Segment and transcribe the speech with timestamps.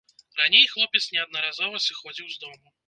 [0.43, 2.79] Раней хлопец неаднаразова сыходзіў з дому.